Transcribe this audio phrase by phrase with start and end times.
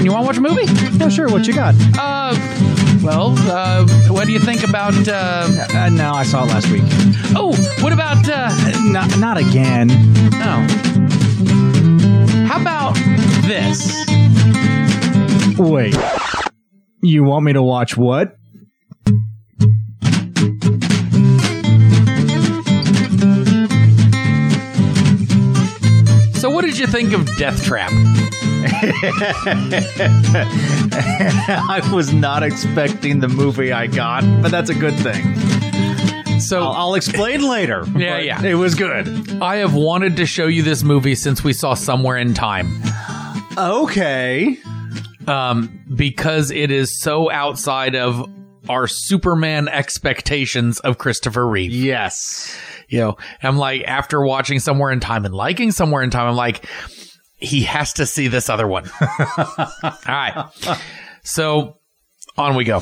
[0.00, 0.64] And you want to watch a movie?
[0.96, 1.28] Yeah, sure.
[1.28, 1.74] What you got?
[1.98, 2.34] Uh,
[3.02, 4.94] well, uh, what do you think about?
[5.06, 6.82] Uh, Uh, no, I saw it last week.
[7.36, 8.26] oh, what about?
[8.26, 8.48] Uh,
[8.90, 9.88] Not, not again.
[10.32, 10.66] no.
[12.48, 12.94] How about
[13.46, 13.92] this?
[15.58, 15.94] Wait.
[17.02, 18.36] You want me to watch what?
[26.34, 27.90] So, what did you think of Death Trap?
[30.92, 35.36] I was not expecting the movie I got, but that's a good thing.
[36.40, 37.84] So, I'll, I'll explain later.
[37.96, 38.42] Yeah, yeah.
[38.42, 39.42] It was good.
[39.42, 42.80] I have wanted to show you this movie since we saw Somewhere in Time.
[43.58, 44.56] Okay.
[45.26, 48.26] um, because it is so outside of
[48.68, 51.72] our Superman expectations of Christopher Reeve.
[51.72, 52.56] Yes.
[52.88, 56.36] You know, I'm like, after watching Somewhere in Time and liking Somewhere in Time, I'm
[56.36, 56.64] like,
[57.40, 58.90] he has to see this other one.
[59.00, 60.50] All right.
[61.22, 61.78] So
[62.36, 62.80] on we go.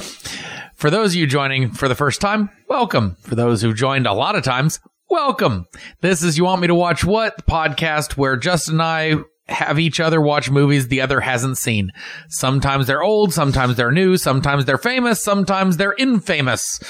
[0.74, 3.16] For those of you joining for the first time, welcome.
[3.22, 5.66] For those who've joined a lot of times, welcome.
[6.00, 7.36] This is You Want Me to Watch What?
[7.36, 9.14] The podcast where Justin and I
[9.48, 11.90] have each other watch movies the other hasn't seen.
[12.28, 16.80] Sometimes they're old, sometimes they're new, sometimes they're famous, sometimes they're infamous.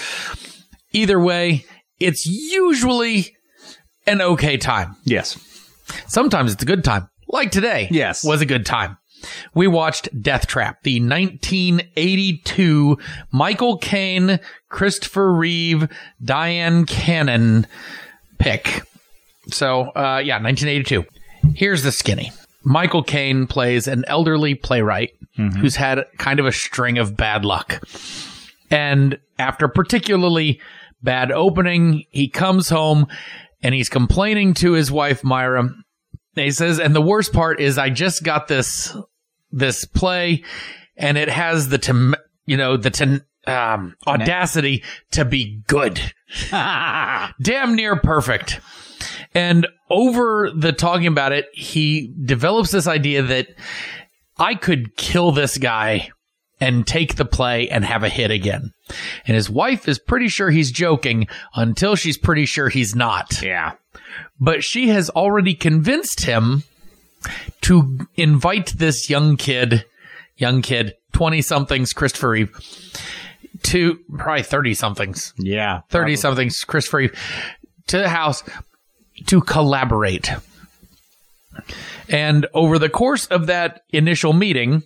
[0.92, 1.64] Either way,
[2.00, 3.36] it's usually
[4.06, 4.96] an okay time.
[5.04, 5.38] Yes.
[6.06, 7.08] Sometimes it's a good time.
[7.28, 7.88] Like today.
[7.90, 8.24] Yes.
[8.24, 8.96] Was a good time.
[9.54, 12.98] We watched Deathtrap, the 1982
[13.32, 15.88] Michael Caine, Christopher Reeve,
[16.22, 17.66] Dyan Cannon
[18.38, 18.82] pick.
[19.50, 21.04] So, uh, yeah, 1982.
[21.54, 22.32] Here's the skinny.
[22.64, 25.10] Michael Caine plays an elderly playwright
[25.60, 27.80] who's had kind of a string of bad luck.
[28.72, 30.60] And after particularly
[31.02, 33.06] bad opening, he comes home
[33.62, 35.70] and he's complaining to his wife, Myra.
[36.38, 38.96] He says, and the worst part is I just got this,
[39.50, 40.44] this play
[40.96, 46.00] and it has the, tem- you know, the, ten- um, audacity to be good.
[46.50, 48.60] Damn near perfect.
[49.34, 53.48] And over the talking about it, he develops this idea that
[54.36, 56.10] I could kill this guy
[56.60, 58.72] and take the play and have a hit again.
[59.26, 63.42] And his wife is pretty sure he's joking until she's pretty sure he's not.
[63.42, 63.72] Yeah.
[64.40, 66.64] But she has already convinced him
[67.62, 69.84] to invite this young kid,
[70.36, 72.50] young kid, 20 somethings, Christopher Reeve,
[73.64, 75.80] to probably 30 somethings, Yeah.
[75.90, 77.18] 30 somethings, Christopher Reeve,
[77.88, 78.42] to the house
[79.26, 80.30] to collaborate.
[82.08, 84.84] And over the course of that initial meeting,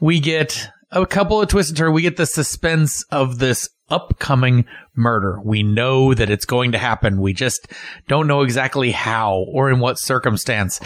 [0.00, 1.94] we get a couple of twists and turns.
[1.94, 4.64] We get the suspense of this upcoming
[4.94, 5.40] murder.
[5.44, 7.20] We know that it's going to happen.
[7.20, 7.68] We just
[8.08, 10.80] don't know exactly how or in what circumstance.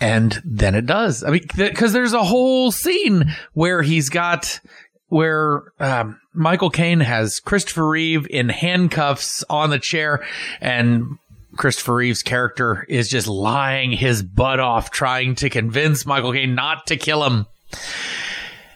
[0.00, 1.22] And then it does.
[1.22, 4.60] I mean, because there's a whole scene where he's got
[5.08, 10.24] where um, Michael Caine has Christopher Reeve in handcuffs on the chair,
[10.60, 11.18] and
[11.56, 16.86] Christopher Reeve's character is just lying his butt off trying to convince Michael Caine not
[16.86, 17.46] to kill him.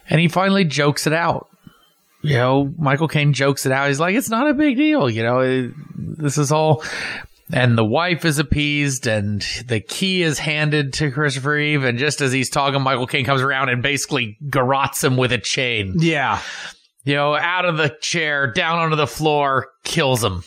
[0.09, 1.47] And he finally jokes it out.
[2.21, 3.87] You know, Michael Caine jokes it out.
[3.87, 5.09] He's like, it's not a big deal.
[5.09, 6.83] You know, it- this is all.
[7.53, 11.83] And the wife is appeased, and the key is handed to Christopher Reeve.
[11.85, 15.37] And just as he's talking, Michael Caine comes around and basically garrots him with a
[15.37, 16.41] chain Yeah.
[17.05, 20.43] you know, out of the chair, down onto the floor, kills him.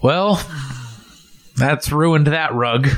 [0.00, 0.40] Well,
[1.56, 2.88] that's ruined that rug.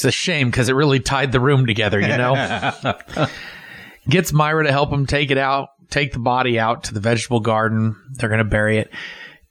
[0.00, 2.96] It's a shame because it really tied the room together, you know?
[4.08, 7.40] Gets Myra to help him take it out, take the body out to the vegetable
[7.40, 7.94] garden.
[8.14, 8.90] They're going to bury it.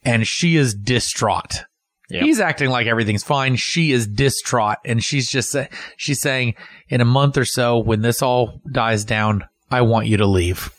[0.04, 1.66] And she is distraught.
[2.10, 2.24] Yep.
[2.24, 3.58] He's acting like everything's fine.
[3.58, 4.78] She is distraught.
[4.86, 5.68] And she's just, sa-
[5.98, 6.56] she's saying,
[6.88, 10.74] in a month or so, when this all dies down, I want you to leave.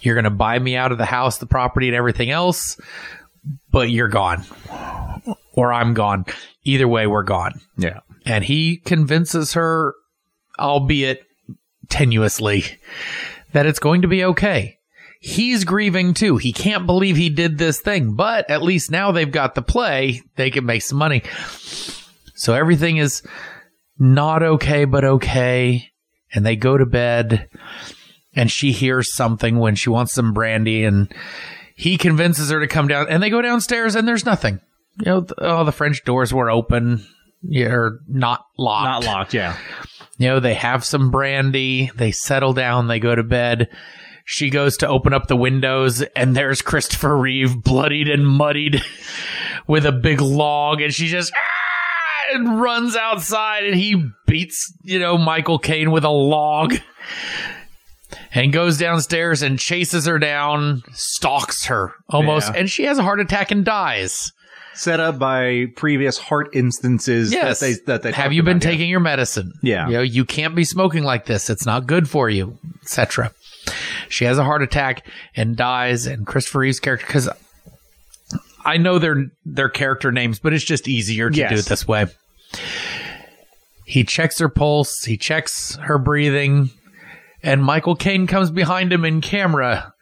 [0.00, 2.80] You're going to buy me out of the house, the property, and everything else,
[3.70, 4.44] but you're gone.
[5.52, 6.24] Or I'm gone.
[6.64, 7.60] Either way, we're gone.
[7.76, 8.00] Yeah.
[8.24, 9.94] And he convinces her,
[10.58, 11.24] albeit
[11.88, 12.76] tenuously,
[13.52, 14.78] that it's going to be okay.
[15.20, 16.36] He's grieving too.
[16.36, 20.22] He can't believe he did this thing, but at least now they've got the play.
[20.36, 21.22] They can make some money.
[22.34, 23.22] So everything is
[23.98, 25.90] not okay, but okay.
[26.34, 27.48] And they go to bed
[28.34, 31.12] and she hears something when she wants some brandy and
[31.76, 34.60] he convinces her to come down and they go downstairs and there's nothing.
[35.00, 37.06] You know, oh, the French doors were open.
[37.46, 39.04] Yeah, or not locked.
[39.04, 39.34] Not locked.
[39.34, 39.56] Yeah.
[40.18, 43.68] You know, they have some brandy, they settle down, they go to bed.
[44.24, 48.82] She goes to open up the windows, and there's Christopher Reeve, bloodied and muddied,
[49.66, 52.34] with a big log, and she just, ah!
[52.34, 56.74] and runs outside and he beats, you know, Michael Caine with a log
[58.32, 62.60] and goes downstairs and chases her down, stalks her almost, Yeah.
[62.60, 64.32] and she has a heart attack and dies.
[64.74, 67.60] Set up by previous heart instances Yes.
[67.60, 68.70] that they that they Have you been about, yeah.
[68.72, 69.52] taking your medicine?
[69.62, 69.86] Yeah.
[69.86, 71.48] You know, you can't be smoking like this.
[71.48, 73.30] It's not good for you, etc.
[74.08, 75.06] She has a heart attack
[75.36, 77.28] and dies, and Christopher Reeve's character, because
[78.64, 81.50] I know their their character names, but it's just easier to Yes.
[81.52, 82.06] do it this way.
[83.86, 86.70] He checks her pulse, he checks her breathing,
[87.42, 89.92] and Michael Caine comes behind him in camera,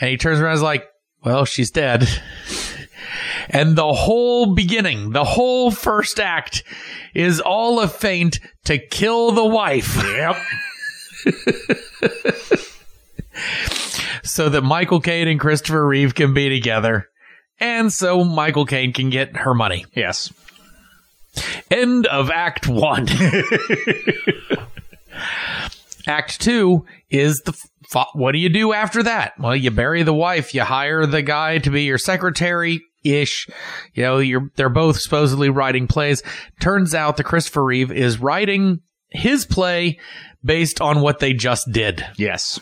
[0.00, 0.86] and he turns around and is like,
[1.24, 2.06] "Well, she's dead."
[3.52, 6.62] And the whole beginning, the whole first act
[7.14, 9.96] is all a feint to kill the wife.
[9.96, 10.36] Yep.
[14.22, 17.08] so that Michael Caine and Christopher Reeve can be together.
[17.58, 19.84] And so Michael Caine can get her money.
[19.94, 20.32] Yes.
[21.70, 23.08] End of Act One.
[26.06, 27.52] Act Two is the.
[27.92, 29.34] F- what do you do after that?
[29.38, 30.54] Well, you bury the wife.
[30.54, 33.48] You hire the guy to be your secretary ish.
[33.94, 36.22] You know, you're they're both supposedly writing plays.
[36.60, 38.80] Turns out that Christopher Reeve is writing
[39.10, 39.98] his play
[40.44, 42.04] based on what they just did.
[42.16, 42.60] Yes.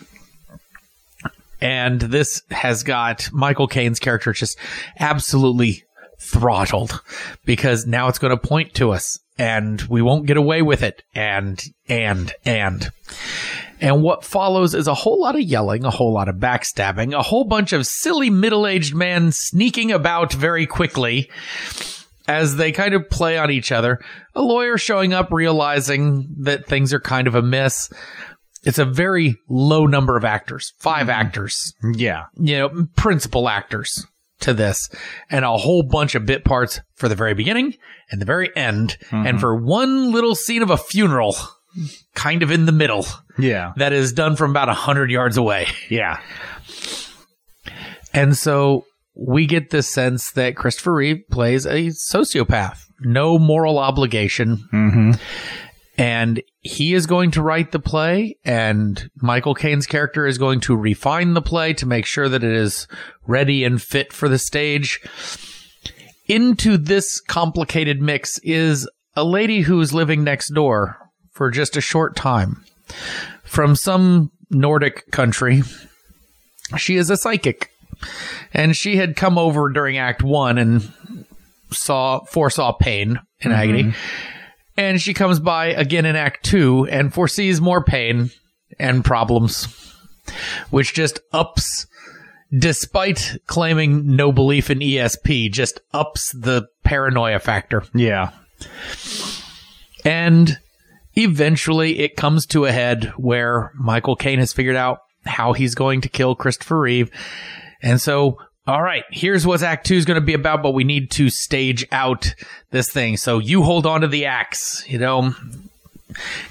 [1.61, 4.57] And this has got Michael Caine's character just
[4.99, 5.85] absolutely
[6.21, 7.03] throttled
[7.45, 11.03] because now it's going to point to us and we won't get away with it.
[11.15, 12.91] And, and, and.
[13.81, 17.23] And what follows is a whole lot of yelling, a whole lot of backstabbing, a
[17.23, 21.31] whole bunch of silly middle aged men sneaking about very quickly
[22.27, 24.01] as they kind of play on each other.
[24.35, 27.91] A lawyer showing up, realizing that things are kind of amiss.
[28.65, 31.11] It's a very low number of actors, 5 mm-hmm.
[31.11, 32.25] actors, Yeah.
[32.37, 34.07] you know, principal actors
[34.41, 34.89] to this,
[35.31, 37.75] and a whole bunch of bit parts for the very beginning
[38.11, 39.27] and the very end, mm-hmm.
[39.27, 41.37] and for one little scene of a funeral,
[42.15, 43.07] kind of in the middle,
[43.39, 43.73] Yeah.
[43.77, 45.67] that is done from about a hundred yards away.
[45.89, 46.21] Yeah.
[48.13, 48.85] And so
[49.15, 54.59] we get this sense that Christopher Reeve plays a sociopath, no moral obligation.
[54.73, 55.11] Mm-hmm.
[55.99, 60.77] And he is going to write the play, and Michael Caine's character is going to
[60.77, 62.87] refine the play to make sure that it is
[63.27, 65.01] ready and fit for the stage.
[66.29, 70.97] Into this complicated mix is a lady who is living next door
[71.39, 72.65] for just a short time
[73.45, 75.63] from some Nordic country.
[76.77, 77.71] She is a psychic,
[78.53, 80.93] and she had come over during Act One and
[81.71, 83.63] saw foresaw pain and mm-hmm.
[83.63, 83.95] agony.
[84.77, 88.31] And she comes by again in Act Two and foresees more pain
[88.81, 89.69] and problems,
[90.71, 91.87] which just ups,
[92.51, 97.85] despite claiming no belief in ESP, just ups the paranoia factor.
[97.95, 98.33] Yeah.
[100.05, 100.59] And
[101.19, 106.01] eventually it comes to a head where Michael Caine has figured out how he's going
[106.03, 107.11] to kill Christopher Reeve.
[107.83, 110.85] And so, all right, here's what Act Two is going to be about, but we
[110.85, 112.35] need to stage out
[112.71, 113.17] this thing.
[113.17, 115.35] So you hold on to the axe, you know,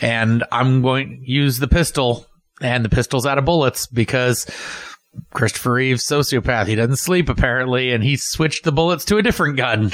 [0.02, 2.26] and I'm going to use the pistol,
[2.62, 4.46] and the pistol's out of bullets because
[5.34, 6.68] Christopher Reeve's sociopath.
[6.68, 9.92] He doesn't sleep apparently, and he switched the bullets to a different gun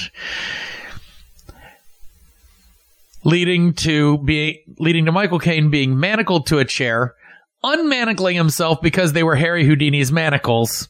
[3.23, 7.15] leading to being leading to Michael Caine being manacled to a chair,
[7.63, 10.89] unmanacling himself because they were Harry Houdini's manacles,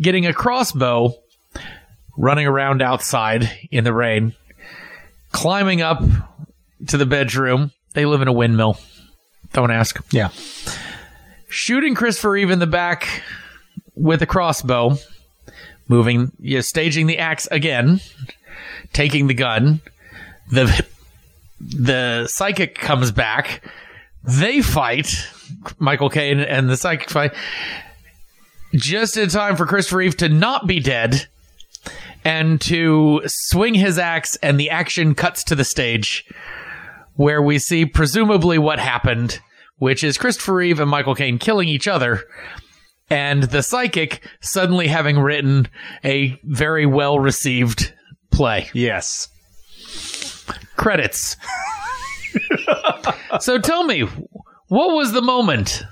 [0.00, 1.12] getting a crossbow,
[2.16, 4.34] running around outside in the rain,
[5.32, 6.02] climbing up
[6.88, 7.72] to the bedroom.
[7.94, 8.78] They live in a windmill.
[9.52, 10.00] Don't ask.
[10.12, 10.28] Yeah.
[11.48, 13.22] Shooting Christopher Reeve in the back
[13.94, 14.98] with a crossbow,
[15.88, 18.00] moving, yeah, staging the axe again,
[18.92, 19.80] taking the gun.
[20.50, 20.86] The
[21.60, 23.62] the psychic comes back.
[24.24, 25.12] They fight.
[25.78, 27.34] Michael Caine and the psychic fight
[28.74, 31.26] just in time for Christopher Reeve to not be dead
[32.24, 36.26] and to swing his axe, and the action cuts to the stage
[37.14, 39.40] where we see presumably what happened,
[39.78, 42.24] which is Christopher Reeve and Michael Caine killing each other.
[43.10, 45.68] And the psychic suddenly having written
[46.04, 47.94] a very well received
[48.30, 49.28] play Yes.
[50.78, 51.36] Credits.
[53.40, 54.08] so tell me,
[54.68, 55.82] what was the moment?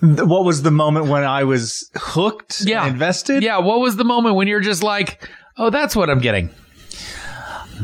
[0.00, 2.62] What was the moment when I was hooked?
[2.62, 2.84] Yeah.
[2.84, 3.42] and Invested?
[3.42, 5.28] Yeah, what was the moment when you're just like,
[5.58, 6.48] oh, that's what I'm getting?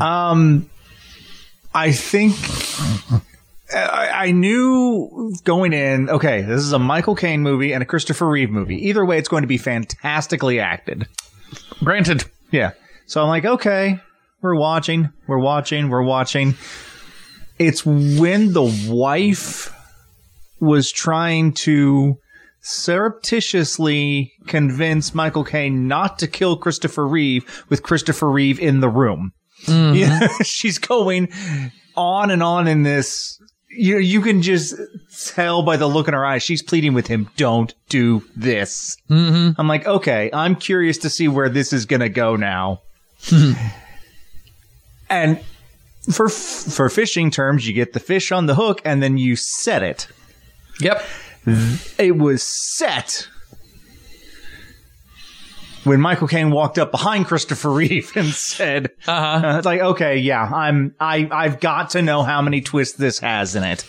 [0.01, 0.69] Um,
[1.73, 2.35] I think
[3.73, 6.09] I, I knew going in.
[6.09, 8.87] Okay, this is a Michael Caine movie and a Christopher Reeve movie.
[8.87, 11.07] Either way, it's going to be fantastically acted.
[11.83, 12.71] Granted, Yeah.
[13.05, 13.99] So I'm like, okay,
[14.41, 16.55] we're watching, we're watching, we're watching.
[17.59, 19.73] It's when the wife
[20.59, 22.17] was trying to
[22.61, 29.31] surreptitiously convince Michael Caine not to kill Christopher Reeve with Christopher Reeve in the room.
[29.67, 31.29] Yeah, she's going
[31.95, 33.39] on and on in this.
[33.69, 34.75] You you can just
[35.27, 36.43] tell by the look in her eyes.
[36.43, 39.59] She's pleading with him, "Don't do this." Mm-hmm.
[39.59, 42.81] I'm like, okay, I'm curious to see where this is gonna go now.
[45.09, 45.39] and
[46.11, 49.83] for for fishing terms, you get the fish on the hook, and then you set
[49.83, 50.07] it.
[50.79, 51.03] Yep.
[51.97, 53.27] It was set
[55.87, 59.47] when Michael Caine walked up behind Christopher Reeve and said, Uh-huh.
[59.47, 63.19] uh, "It's like, okay, yeah, I'm I I've got to know how many twists this
[63.19, 63.85] has in it."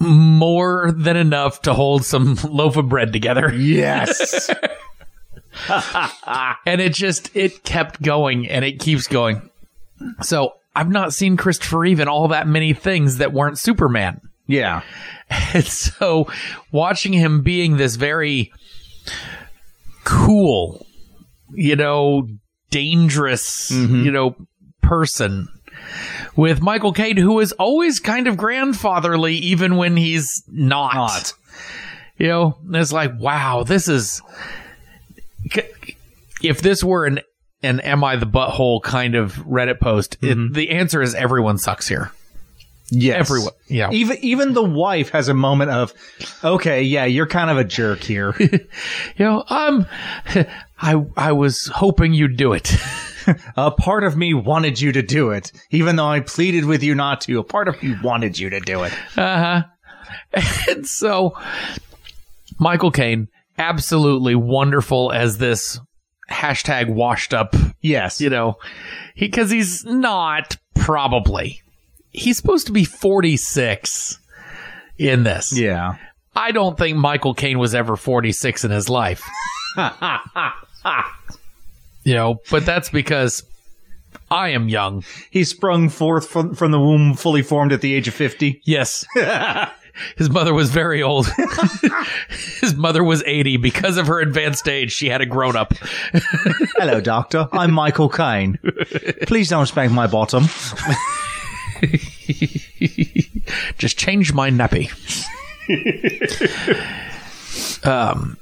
[0.00, 3.52] More than enough to hold some loaf of bread together.
[3.52, 4.50] Yes.
[6.66, 9.50] and it just it kept going and it keeps going.
[10.22, 14.20] So I've not seen Christopher Reeve in all that many things that weren't Superman.
[14.46, 14.82] yeah.
[15.54, 16.28] And so
[16.70, 18.52] watching him being this very
[20.04, 20.86] cool,
[21.54, 22.28] you know,
[22.70, 24.04] dangerous, mm-hmm.
[24.04, 24.36] you know,
[24.82, 25.48] person
[26.36, 30.94] with Michael Caine, who is always kind of grandfatherly, even when he's not.
[30.94, 31.32] Not.
[32.18, 34.22] You know, it's like, wow, this is.
[36.42, 37.20] If this were an
[37.64, 41.88] an "Am I the butthole" kind of Reddit post, it, the answer is everyone sucks
[41.88, 42.12] here.
[42.90, 43.18] Yes.
[43.18, 43.90] Everyone, yeah.
[43.90, 45.94] Even even the wife has a moment of,
[46.42, 48.34] okay, yeah, you're kind of a jerk here.
[49.16, 49.86] You know, um,
[50.80, 52.74] I I was hoping you'd do it.
[53.56, 56.94] a part of me wanted you to do it, even though I pleaded with you
[56.94, 57.38] not to.
[57.38, 58.92] A part of me wanted you to do it.
[59.16, 59.62] Uh
[60.34, 60.42] huh.
[60.68, 61.36] and so,
[62.58, 65.78] Michael Caine, absolutely wonderful as this
[66.30, 67.54] hashtag washed up.
[67.80, 68.20] Yes.
[68.20, 68.56] You know,
[69.14, 71.60] he because he's not probably.
[72.10, 74.18] He's supposed to be forty six
[74.98, 75.56] in this.
[75.56, 75.96] Yeah.
[76.36, 79.22] I don't think Michael Caine was ever 46 in his life.
[82.04, 83.44] you know, but that's because
[84.30, 85.04] I am young.
[85.30, 88.62] He sprung forth from, from the womb fully formed at the age of 50.
[88.64, 89.04] Yes.
[90.16, 91.26] His mother was very old.
[92.60, 93.58] His mother was 80.
[93.58, 95.72] Because of her advanced age, she had a grown up.
[96.76, 97.48] Hello, doctor.
[97.52, 98.58] I'm Michael Caine.
[99.22, 100.44] Please don't spank my bottom.
[103.78, 104.90] Just change my nappy.
[107.86, 108.36] um,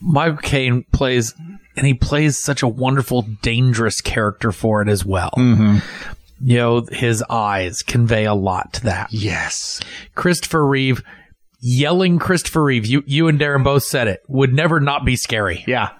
[0.00, 1.34] Michael Caine plays,
[1.76, 5.32] and he plays such a wonderful, dangerous character for it as well.
[6.42, 9.12] You know, his eyes convey a lot to that.
[9.12, 9.80] Yes.
[10.14, 11.02] Christopher Reeve,
[11.60, 15.64] yelling Christopher Reeve, you, you and Darren both said it, would never not be scary.
[15.66, 15.90] Yeah.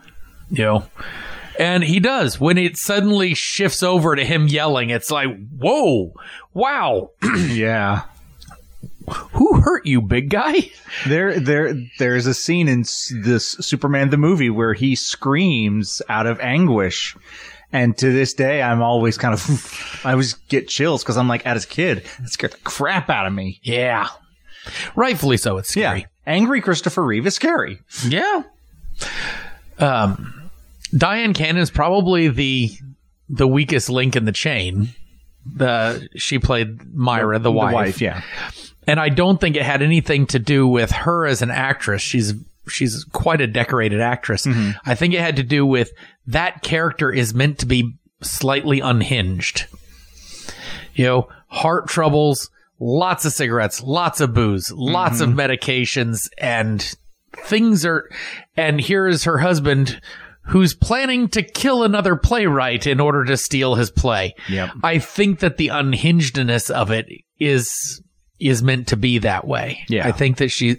[0.51, 0.87] You know?
[1.59, 2.41] And he does.
[2.41, 6.13] When it suddenly shifts over to him yelling, it's like, whoa,
[6.53, 7.11] wow,
[7.49, 8.03] Yeah.
[9.33, 10.55] who hurt you, big guy?
[11.09, 12.85] There, there, there's a scene in
[13.23, 17.17] this Superman the movie where he screams out of anguish,
[17.75, 21.45] and to this day, I'm always kind of, I always get chills because I'm like,
[21.45, 23.61] as a kid, it scared the crap out of me.
[23.63, 24.09] Yeah.
[24.97, 25.59] Rightfully so.
[25.59, 26.07] It's Yeah, scary.
[26.27, 27.81] angry Christopher Reeve is scary.
[28.09, 28.45] Yeah.
[29.79, 30.51] Um,
[30.95, 32.71] Dyan Cannon is probably the
[33.29, 34.89] the weakest link in the chain.
[35.45, 38.01] The she played Myra, the, wife.
[38.01, 38.23] yeah,
[38.87, 42.01] and I don't think it had anything to do with her as an actress.
[42.01, 42.33] She's
[42.69, 44.47] she's quite a decorated actress.
[44.85, 45.93] I think it had to do with
[46.27, 49.67] that character is meant to be slightly unhinged.
[50.95, 56.95] You know, heart troubles, lots of cigarettes, lots of booze, lots of medications, and
[57.45, 58.09] things are.
[58.57, 60.01] And here is her husband.
[60.49, 64.35] Who's planning to kill another playwright in order to steal his play?
[64.51, 64.73] Yep.
[64.83, 67.09] I think that the unhingedness of it
[67.41, 68.03] is
[68.39, 69.85] is meant to be that way.
[69.89, 70.07] Yeah.
[70.07, 70.77] I think that she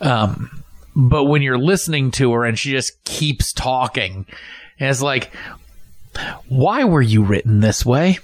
[0.00, 0.63] um
[0.96, 4.26] but when you're listening to her and she just keeps talking,
[4.78, 5.30] and it's like
[6.48, 8.18] why were you written this way?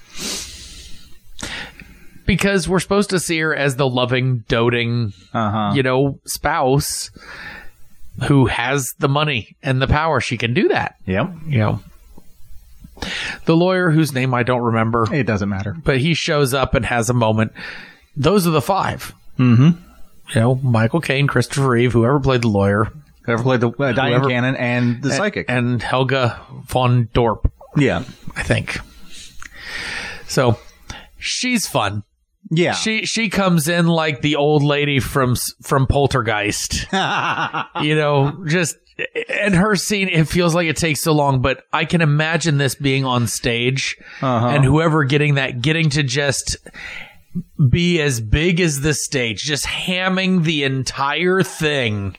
[2.26, 5.72] Because we're supposed to see her as the loving, doting, uh huh.
[5.74, 7.10] you know, spouse
[8.28, 10.20] who has the money and the power.
[10.20, 11.30] She can do that, Yep.
[11.46, 11.80] you know.
[13.46, 15.74] The lawyer whose name I don't remember It doesn't matter.
[15.84, 17.52] but he shows up and has a moment.
[18.16, 19.89] Those are the 5 Mm-hmm.
[20.34, 24.08] You know, Michael Caine, Christopher Reeve, whoever played the lawyer, Whoever played the uh, Dyan
[24.10, 25.46] Whoever- Cannon and the psychic.
[25.48, 28.04] and Helga von Dorp, yeah.
[28.36, 28.78] I think.
[30.26, 30.58] So
[31.18, 32.04] she's fun.
[32.50, 32.72] Yeah.
[32.72, 36.86] She she comes in like the old lady from from Poltergeist.
[36.92, 38.76] you know, just
[39.28, 42.74] and her scene, it feels like it takes so long, but I can imagine this
[42.74, 44.48] being on stage Uh-huh.
[44.48, 46.56] and whoever getting that, getting to just
[47.68, 52.16] be as big as the stage, just hamming the entire thing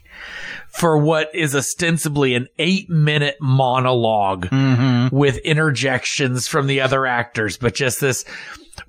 [0.68, 5.14] for what is ostensibly an eight minute monolog mm-hmm.
[5.14, 8.24] with interjections from the other actors, but just this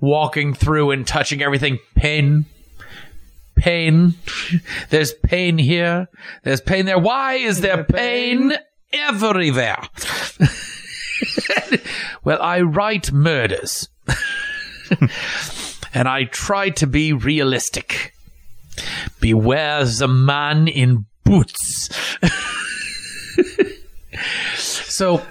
[0.00, 1.78] walking through and touching everything.
[1.94, 2.46] Pain,
[3.54, 4.14] pain.
[4.88, 6.08] There's pain here.
[6.42, 6.98] There's pain there.
[6.98, 8.54] Why is there pain
[8.92, 9.82] everywhere?
[12.24, 13.88] well, I write murders.
[15.94, 18.12] and I try to be realistic.
[19.20, 21.88] Beware the man in boots.
[24.56, 25.22] so,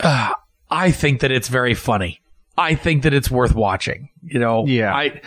[0.00, 0.32] uh,
[0.70, 2.20] I think that it's very funny.
[2.56, 4.08] I think that it's worth watching.
[4.22, 4.94] You know, Yeah.
[4.94, 5.20] I.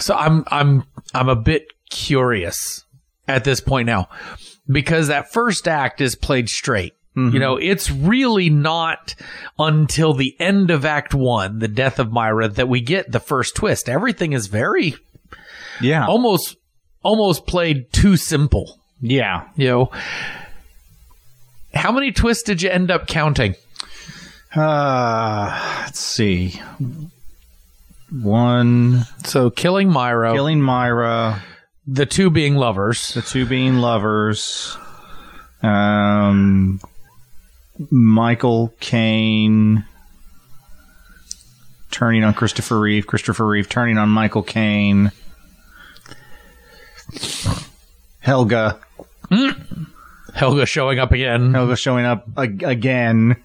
[0.00, 2.84] So I'm I'm I'm a bit curious
[3.28, 4.08] at this point now
[4.66, 6.94] because that first act is played straight.
[7.16, 9.14] You know, it's really not
[9.56, 13.54] until the end of Act One, the death of Myra, that we get the first
[13.54, 13.88] twist.
[13.88, 14.96] Everything is very
[15.80, 16.06] Yeah.
[16.06, 16.56] almost
[17.04, 18.80] almost played too simple.
[19.00, 19.44] Yeah.
[19.54, 19.90] You know,
[21.72, 23.54] how many twists did you end up counting?
[24.56, 26.60] Uh, let's see.
[28.10, 31.42] One So killing Myra, killing Myra,
[31.86, 33.14] the two being lovers.
[33.14, 34.76] the two being lovers.
[35.62, 36.80] Um,
[37.90, 39.84] Michael Caine
[41.90, 43.06] turning on Christopher Reeve.
[43.06, 45.12] Christopher Reeve turning on Michael Caine.
[48.20, 48.78] Helga.
[49.30, 49.86] Mm.
[50.34, 51.54] Helga showing up again.
[51.54, 53.36] Helga showing up ag- again.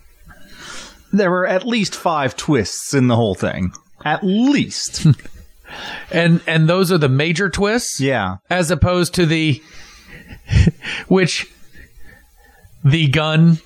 [1.11, 3.71] There were at least five twists in the whole thing.
[4.03, 5.05] At least.
[6.11, 7.99] And and those are the major twists.
[8.01, 8.37] yeah.
[8.49, 9.61] as opposed to the
[11.07, 11.45] which
[12.83, 13.59] the gun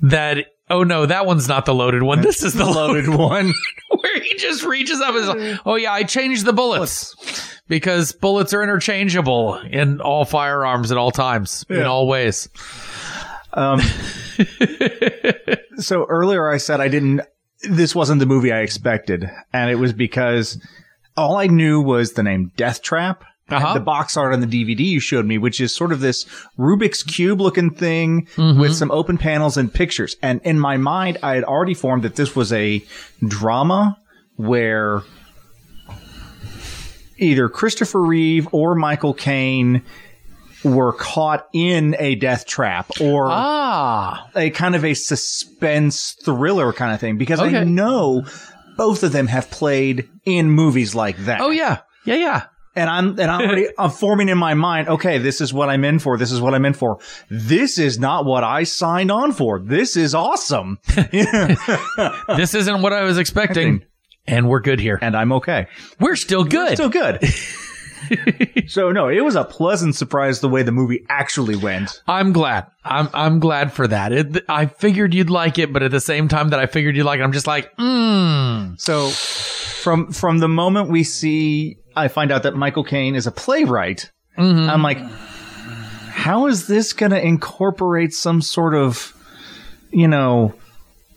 [0.00, 3.52] that oh no that one's not the loaded one this is the loaded one.
[3.90, 7.14] where he just reaches up and like, oh yeah i changed the bullets
[7.68, 12.48] because bullets are interchangeable in all firearms at all times in all ways
[13.54, 13.80] Um,
[15.78, 17.22] so earlier I said I didn't.
[17.62, 20.60] This wasn't the movie I expected, and it was because
[21.16, 23.18] all I knew was the name Deathtrap.
[23.48, 23.74] Uh-huh.
[23.74, 26.24] The box art on the DVD you showed me, which is sort of this
[26.58, 30.16] Rubik's cube looking thing with some open panels and pictures.
[30.20, 32.84] And in my mind, I had already formed that this was a
[33.26, 33.98] drama
[34.34, 35.02] where
[37.18, 39.82] either Christopher Reeve or Michael Caine
[40.64, 46.92] were caught in a death trap or ah a kind of a suspense thriller kind
[46.92, 48.24] of thing because I know
[48.76, 51.40] both of them have played in movies like that.
[51.40, 52.42] oh yeah yeah yeah
[52.76, 55.84] And I'm and I'm already I'm forming in my mind, okay, this is what I'm
[55.84, 56.18] in for.
[56.18, 56.98] This is what I'm in for.
[57.30, 59.58] This is not what I signed on for.
[59.58, 60.78] This is awesome.
[60.86, 63.82] this isn't what i was expecting
[64.26, 65.68] and we're good here and I'm okay.
[66.00, 67.24] we're still good Still good.
[68.68, 72.02] so no, it was a pleasant surprise the way the movie actually went.
[72.06, 72.66] I'm glad.
[72.84, 74.12] I'm I'm glad for that.
[74.12, 77.04] It, I figured you'd like it, but at the same time that I figured you'd
[77.04, 78.78] like it, I'm just like, mmm.
[78.80, 83.32] So from from the moment we see I find out that Michael Caine is a
[83.32, 89.14] playwright, I'm like, how is this going to incorporate some sort of,
[89.90, 90.54] you know,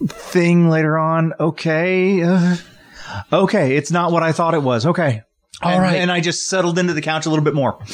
[0.08, 1.34] thing later on?
[1.40, 2.24] Okay.
[2.24, 2.56] Uh,
[3.32, 3.76] okay.
[3.76, 4.86] It's not what I thought it was.
[4.86, 5.24] Okay.
[5.62, 5.96] All and, right.
[5.98, 7.80] And I just settled into the couch a little bit more.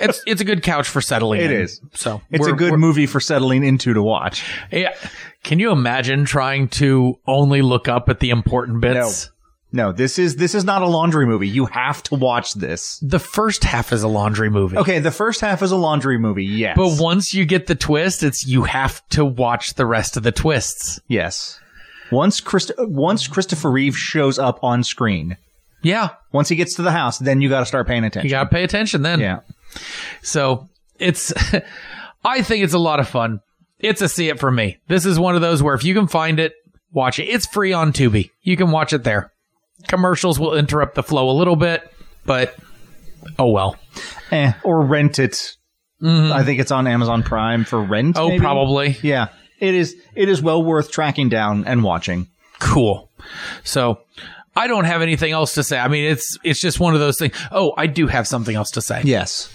[0.00, 1.40] It's it's a good couch for settling.
[1.40, 1.62] It in.
[1.62, 1.80] is.
[1.94, 4.44] So It's a good movie for settling into to watch.
[4.70, 4.94] Yeah.
[5.42, 9.26] Can you imagine trying to only look up at the important bits?
[9.26, 9.32] No,
[9.72, 11.48] this is this is not a laundry movie.
[11.48, 12.98] You have to watch this.
[13.00, 14.76] The first half is a laundry movie.
[14.78, 16.44] Okay, the first half is a laundry movie.
[16.44, 16.76] Yes.
[16.76, 20.32] But once you get the twist, it's you have to watch the rest of the
[20.32, 21.00] twists.
[21.08, 21.60] Yes.
[22.10, 25.36] Once Christ- once Christopher Reeve shows up on screen,
[25.82, 26.08] Yeah.
[26.32, 28.26] once he gets to the house, then you got to start paying attention.
[28.26, 29.20] You got to pay attention then.
[29.20, 29.40] yeah.
[30.22, 31.32] So it's,
[32.24, 33.40] I think it's a lot of fun.
[33.78, 34.78] It's a see it for me.
[34.88, 36.54] This is one of those where if you can find it,
[36.92, 37.24] watch it.
[37.26, 38.30] It's free on Tubi.
[38.42, 39.30] You can watch it there.
[39.86, 41.90] Commercials will interrupt the flow a little bit,
[42.26, 42.56] but
[43.38, 43.76] oh well.
[44.30, 45.56] Eh, or rent it.
[46.02, 48.14] I think it's on Amazon Prime for rent.
[48.16, 48.24] Mm-hmm.
[48.24, 48.40] Oh, maybe?
[48.40, 48.96] probably.
[49.02, 49.28] Yeah.
[49.58, 49.96] It is.
[50.14, 52.28] It is well worth tracking down and watching.
[52.60, 53.10] Cool.
[53.64, 54.00] So
[54.54, 55.78] I don't have anything else to say.
[55.78, 57.34] I mean, it's it's just one of those things.
[57.50, 59.02] Oh, I do have something else to say.
[59.04, 59.48] Yes.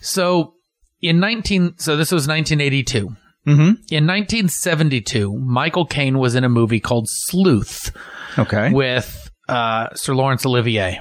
[0.00, 0.54] So
[1.02, 3.08] in 19 so this was 1982.
[3.46, 3.60] Mm-hmm.
[3.60, 7.94] In 1972, Michael Caine was in a movie called Sleuth
[8.38, 8.72] Okay.
[8.72, 11.00] with uh, Sir Laurence Olivier.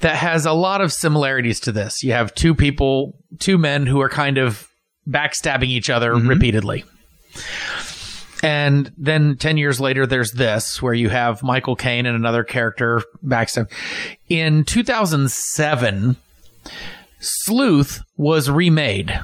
[0.00, 2.02] that has a lot of similarities to this.
[2.02, 4.66] You have two people, two men who are kind of
[5.08, 6.84] backstabbing each other repeatedly.
[8.42, 13.02] And then 10 years later, there's this where you have Michael Caine and another character
[13.24, 13.70] backstab.
[14.28, 16.16] In 2007,
[17.20, 19.18] Sleuth was remade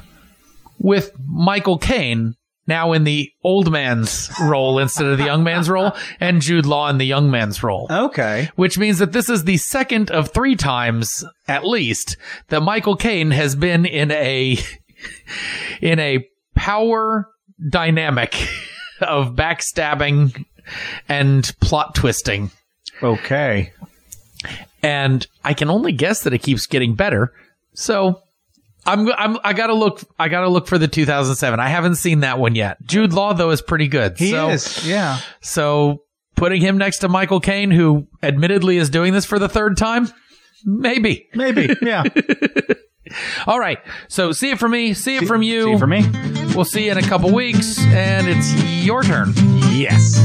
[0.79, 2.35] with Michael Caine
[2.66, 6.88] now in the old man's role instead of the young man's role and Jude Law
[6.88, 8.51] in the young man's role Okay.
[8.57, 12.16] which means that this is the second of three times at least
[12.48, 14.59] that Michael Caine has been in a
[15.81, 17.29] in a power
[17.68, 18.35] dynamic
[19.01, 20.44] of backstabbing
[21.09, 22.51] and plot twisting.
[23.03, 23.72] Okay.
[24.83, 27.33] And I can only guess that it keeps getting better.
[27.75, 28.20] So
[28.85, 31.61] I'm, I'm I gotta look I gotta look for the 2007.
[31.61, 32.85] I haven't seen that one yet.
[32.85, 34.18] Jude Law though is pretty good.
[34.18, 34.87] He so, is.
[34.87, 35.21] Yeah.
[35.40, 36.03] So
[36.35, 40.09] putting him next to Michael Caine, who admittedly is doing this for the third time,
[40.64, 41.29] maybe.
[41.35, 41.75] Maybe.
[41.83, 42.05] Yeah.
[43.47, 43.79] All right.
[44.09, 44.95] So see it from me.
[44.95, 45.75] See it from you.
[45.75, 46.09] See for me.
[46.55, 49.35] We'll see you in a couple weeks, and it's your turn.
[49.71, 50.18] Yes.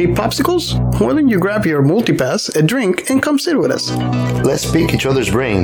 [0.00, 0.64] Meat popsicles.
[0.98, 3.90] Why don't you grab your multipass, a drink, and come sit with us?
[4.44, 5.62] Let's pick each other's brain.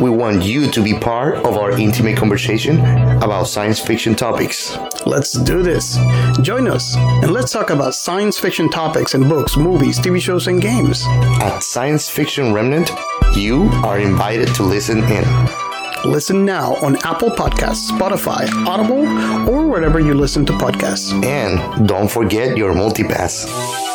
[0.00, 2.80] We want you to be part of our intimate conversation
[3.22, 4.76] about science fiction topics.
[5.04, 5.98] Let's do this.
[6.40, 10.62] Join us, and let's talk about science fiction topics in books, movies, TV shows, and
[10.62, 11.04] games.
[11.42, 12.90] At Science Fiction Remnant,
[13.36, 15.63] you are invited to listen in.
[16.04, 19.06] Listen now on Apple Podcasts, Spotify, Audible,
[19.48, 21.12] or wherever you listen to podcasts.
[21.24, 23.93] And don't forget your multipass.